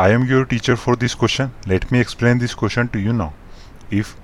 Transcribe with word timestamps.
I 0.00 0.10
am 0.12 0.24
your 0.24 0.44
teacher 0.46 0.74
for 0.74 0.96
this 0.96 1.14
question 1.14 1.50
let 1.68 1.84
me 1.92 1.98
explain 2.00 2.38
this 2.38 2.52
question 2.54 2.86
to 2.86 2.98
you 2.98 3.12
now 3.12 3.30
if 3.92 4.14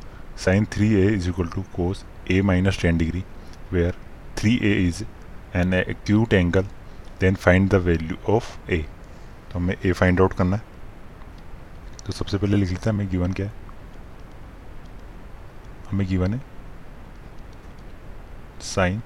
sine 0.40 0.64
three 0.72 0.93
A 0.95 1.06
is 1.14 1.29
equal 1.29 1.46
to 1.54 1.62
cos 1.74 2.04
A 2.30 2.40
minus 2.43 2.80
ten 2.82 2.98
degree 2.98 3.22
where 3.72 3.95
three 4.38 4.54
A 4.62 4.72
is 4.88 5.02
an 5.58 5.74
acute 5.74 6.32
angle 6.32 6.66
then 7.20 7.34
find 7.34 7.68
the 7.70 7.80
value 7.87 8.16
of 8.34 8.70
A 8.70 8.79
तो 9.52 9.59
हमें 9.59 9.74
ए 9.87 9.92
find 9.92 10.20
out 10.20 10.32
करना 10.32 10.56
है। 10.56 10.62
तो 12.06 12.12
सबसे 12.12 12.38
पहले 12.38 12.56
लिख 12.56 12.70
लेते 12.70 12.91
हैं, 12.91 12.95
हमें 12.96 13.11
गिवन 13.11 13.32
क्या 13.32 13.46
है? 13.46 13.52
हमें 15.91 16.06
गिवन 16.09 16.34
है 16.34 16.41
साइन 18.75 19.02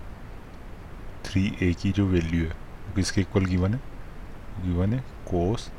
थ्री 1.24 1.52
ए 1.62 1.72
की 1.72 1.92
जो 1.92 2.06
वैल्यू 2.06 2.44
है 2.44 2.56
किसके 2.96 3.20
इक्वल 3.20 3.44
गिवन 3.46 3.74
है? 3.74 3.80
गिवन 4.62 4.92
है 4.94 5.04
cos 5.30 5.70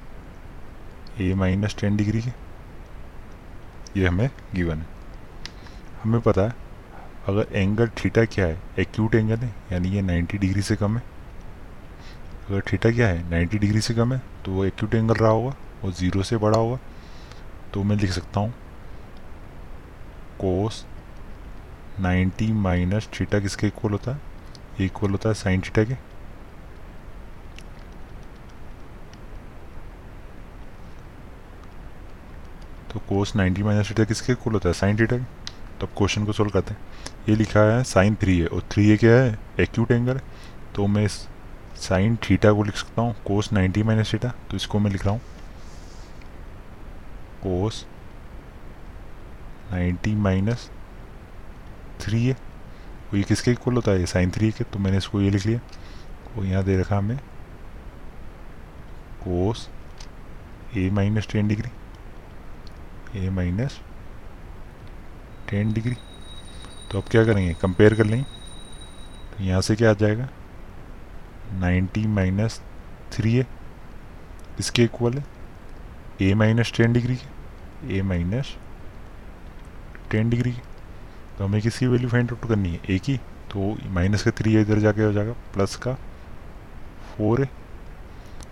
A 1.21 1.33
minus 1.35 1.75
ten 1.79 1.97
degree 1.97 2.21
के 2.21 2.31
ये 3.99 4.07
हमें 4.07 4.29
गिवन 4.55 4.77
है। 4.77 4.87
हमें 6.03 6.19
पता 6.21 6.41
है, 6.41 6.53
अगर 7.27 7.47
एंगल 7.53 7.87
थीटा 7.97 8.23
क्या 8.25 8.45
है 8.45 8.59
एक्यूट 8.79 9.15
एंगल 9.15 9.37
है, 9.37 9.53
यानी 9.71 9.89
ये 9.89 10.01
90 10.01 10.37
डिग्री 10.37 10.61
से 10.61 10.75
कम 10.75 10.97
है। 10.97 11.03
अगर 12.49 12.61
थीटा 12.71 12.91
क्या 12.91 13.07
है 13.07 13.29
90 13.29 13.57
डिग्री 13.59 13.81
से 13.81 13.93
कम 13.93 14.13
है 14.13 14.21
तो 14.45 14.51
वो 14.51 14.65
एक्यूट 14.65 14.95
एंगल 14.95 15.13
रहा 15.15 15.31
होगा, 15.31 15.55
वो 15.83 15.91
ज़ीरो 15.91 16.23
से 16.23 16.37
बड़ा 16.37 16.57
होगा। 16.57 16.79
तो 17.73 17.83
मैं 17.83 17.95
लिख 17.95 18.11
सकता 18.11 18.39
हूँ 18.39 18.53
कोस 20.39 20.85
90 22.01 22.51
माइनस 22.53 23.09
थीटा 23.13 23.39
किसके 23.39 23.67
इक्वल 23.67 23.91
होता 23.91 24.11
है? 24.11 24.21
इक्वल 24.81 25.11
होता 25.11 25.29
है 25.29 25.35
साइन 25.35 25.61
थीटा 25.61 25.83
के। 25.83 25.95
तो 32.93 32.99
कोस 32.99 33.35
90 33.35 33.63
माइनस 33.63 33.89
थीटा 33.89 34.03
किसके 34.03 34.33
इक्वल 34.33 34.53
होता 34.53 34.69
है? 34.69 34.73
साइन 34.73 34.97
थीटा 34.99 35.17
तो 35.17 35.87
अब 35.87 35.93
क्वेश्चन 35.97 36.25
को 36.25 36.33
सोल्व 36.33 36.51
करते 36.51 36.73
हैं। 36.73 36.79
ये 37.29 37.35
लिखा 37.35 37.59
है 37.61 37.83
साइन 37.83 38.15
थ्री 38.15 38.37
है। 38.39 38.47
और 38.47 38.63
थ्री 38.71 38.89
ए 38.91 38.97
क्या 38.97 39.11
है? 39.13 39.37
एक्यूट 39.59 39.91
एंगल 39.91 40.19
तो 40.75 40.87
मैं 40.87 41.03
इस 41.05 41.13
साइन 41.79 42.15
थीटा 42.23 42.51
को 42.53 42.63
लिख 42.63 42.75
सकता 42.75 43.01
हूँ। 43.01 43.15
कोस 43.27 43.49
90 43.53 43.83
माइनस 43.83 44.13
थीटा 44.13 44.33
तो 44.51 44.57
इसको 44.57 44.79
मैं 44.79 44.91
लिख 44.91 45.05
रहा 45.05 45.13
हूँ। 45.13 45.21
कोस 47.43 47.85
90 49.73 50.15
माइनस 50.17 50.69
थ्री 52.01 52.25
है। 52.25 52.33
वो 52.33 53.17
ये 53.17 53.23
किसके 53.23 53.51
इक्वल 53.51 53.75
होता 53.75 53.91
है? 53.91 54.05
साइन 54.05 54.31
थ्री 54.31 54.51
के। 54.51 54.63
तो 54.63 54.79
मैंने 54.79 54.97
इसको 54.97 55.21
ये 55.21 55.29
लिख 55.29 55.45
लिया। 55.45 55.59
और 56.37 56.45
यहाँ 56.45 56.63
दे 56.63 56.79
रखा 56.79 56.97
हमें। 56.97 57.17
Cos 59.23 59.69
A 60.77 60.89
minus 60.89 61.27
ten 61.31 61.47
degree 61.47 61.69
A 63.15 63.29
minus 63.29 63.79
ten 65.49 65.71
degree 65.73 65.95
तो 66.91 66.97
अब 66.97 67.07
क्या 67.11 67.23
करेंगे? 67.25 67.53
कंपेयर 67.61 67.93
कर 67.95 68.05
लेंगे 68.05 68.23
तो 69.31 69.43
यहाँ 69.43 69.61
से 69.61 69.75
क्या 69.75 69.89
आ 69.89 69.93
जाएगा? 69.93 70.27
90 71.61 72.05
माइनस 72.07 72.61
थ्री 73.13 73.35
है 73.35 73.45
इसके 74.59 74.83
इक्वल 74.83 75.13
है। 75.13 75.23
ए 76.21 76.33
माइनस 76.33 76.71
टेन 76.77 76.93
डिग्री 76.93 77.15
के। 77.15 77.97
ए 77.97 78.01
माइनस 78.01 78.55
टेन 80.11 80.29
डिग्री 80.29 80.51
के। 80.51 80.61
तो 81.37 81.45
हमें 81.45 81.61
किसी 81.61 81.87
वैल्यू 81.87 82.09
फाइंड 82.09 82.31
आउट 82.31 82.47
करनी 82.49 82.69
है? 82.69 82.79
ए 82.89 82.99
की। 82.99 83.17
तो 83.51 83.75
माइनस 83.89 84.23
का 84.23 84.31
थ्री 84.31 84.53
है 84.53 84.61
इधर 84.61 84.79
जाके 84.79 85.03
हो 85.03 85.11
जाएगा। 85.13 85.33
प्लस 85.53 85.75
का 85.75 85.93
फोर 87.07 87.41
है 87.41 87.49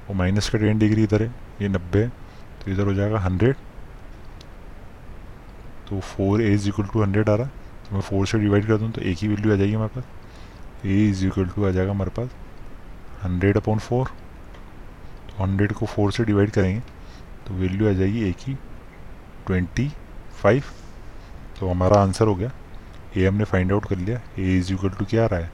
और 0.09 0.15
माइनस 0.15 0.49
का 0.49 0.57
टेन 0.57 0.79
डिग्री 0.79 1.03
इधर 1.03 1.23
है। 1.23 1.33
ये 1.61 1.67
नब्बे 1.69 2.07
तो 2.07 2.71
इधर 2.71 2.85
हो 2.87 2.93
जाएगा 2.93 3.19
हंड्रेड 3.19 3.55
तो 5.89 5.99
four 5.99 6.41
A 6.41 6.53
is 6.53 6.67
equal 6.69 6.85
to 6.85 7.01
hundred 7.01 7.29
आ 7.29 7.35
रहा 7.35 7.45
है। 7.45 7.51
तो 7.89 7.95
मैं 7.95 8.01
फोर 8.01 8.27
से 8.27 8.39
डिवाइड 8.39 8.65
कर 8.67 8.77
दूँ 8.77 8.91
तो 8.91 9.01
ए 9.01 9.13
की 9.13 9.27
वैल्यू 9.27 9.53
आ 9.53 9.55
जाएगी 9.55 9.73
हमारे 9.73 9.95
पास। 9.95 10.85
ए 10.85 11.03
इज़ 11.09 11.25
इक्वल 11.27 11.47
टू 11.47 11.65
आ 11.67 11.71
जाएगा 11.71 11.91
हमारे 11.91 12.11
पास 12.17 12.29
हंड्रेड 13.23 13.57
अपॉन 13.57 13.79
फोर 13.79 14.07
तो 15.29 15.43
हंड्रेड 15.43 15.73
को 15.73 15.85
फोर 15.85 16.11
से 16.11 16.23
डिवाइड 16.25 16.51
करेंगे 16.51 16.79
तो 17.47 17.53
वैल्यू 17.53 17.89
आ 17.89 17.93
जाएगी 17.93 18.23
ए 18.29 18.31
की 18.43 18.53
ट्वेंटी 19.47 19.91
फाइव 20.41 20.63
तो 21.59 21.69
हमारा 21.69 22.01
आंसर 22.01 22.27
हो 22.27 22.35
गया। 22.35 22.51
ए 23.17 23.25
हमने 23.27 23.43
फाइंड 23.43 23.71
आउट 23.71 23.85
कर 23.89 23.97
लिया। 23.97 24.21
ए 24.39 24.57
इज़ 24.57 24.73
इक्वल 24.73 24.89
टू 24.89 25.05
क्या 25.05 25.23
आ 25.23 25.27
रहा 25.27 25.39
है? 25.39 25.51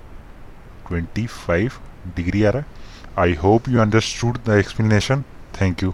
ट्वेंटी 0.88 1.26
फाइव 1.28 1.72
डिग्री 2.16 2.44
आ 2.44 2.50
रहा 2.50 2.62
है। 2.62 2.82
I 3.20 3.34
hope 3.44 3.70
you 3.70 3.80
understood 3.82 4.38
the 4.46 4.58
explanation 4.60 5.24
thank 5.62 5.84
you 5.84 5.94